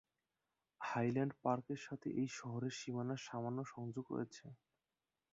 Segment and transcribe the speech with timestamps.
[0.81, 4.45] Highland Park এর সাথে এই শহরের সীমানার সামান্য সংযোগ রয়েছে।